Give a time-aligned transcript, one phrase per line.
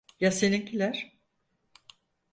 [0.19, 1.17] Ya seninkiler?